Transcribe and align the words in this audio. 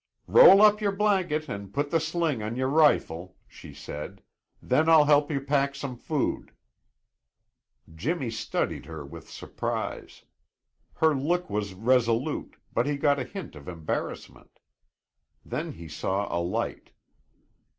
"Roll 0.25 0.63
up 0.63 0.81
your 0.81 0.93
blanket 0.93 1.47
and 1.47 1.71
put 1.71 1.91
the 1.91 1.99
sling 1.99 2.41
on 2.41 2.55
your 2.55 2.69
rifle," 2.69 3.35
she 3.47 3.71
said. 3.71 4.23
"Then 4.59 4.89
I'll 4.89 5.05
help 5.05 5.29
you 5.29 5.39
pack 5.39 5.75
some 5.75 5.95
food." 5.95 6.53
Jimmy 7.93 8.31
studied 8.31 8.87
her 8.87 9.05
with 9.05 9.29
surprise. 9.29 10.23
Her 10.95 11.13
look 11.13 11.51
was 11.51 11.75
resolute, 11.75 12.55
but 12.73 12.87
he 12.87 12.97
got 12.97 13.19
a 13.19 13.23
hint 13.23 13.55
of 13.55 13.67
embarrassment. 13.67 14.57
Then 15.45 15.73
he 15.73 15.87
saw 15.87 16.27
a 16.35 16.41
light. 16.41 16.89